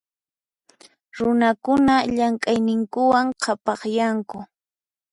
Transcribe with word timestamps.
Runakuna 1.17 1.95
llamk'ayninkuwan 2.15 3.27
qhapaqyanku. 3.41 4.37